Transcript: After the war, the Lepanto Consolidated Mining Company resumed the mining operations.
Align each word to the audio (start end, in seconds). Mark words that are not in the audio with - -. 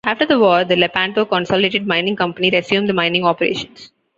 After 0.03 0.25
the 0.25 0.39
war, 0.39 0.63
the 0.65 0.75
Lepanto 0.75 1.25
Consolidated 1.25 1.85
Mining 1.85 2.15
Company 2.15 2.49
resumed 2.49 2.89
the 2.89 2.93
mining 2.93 3.23
operations. 3.23 3.91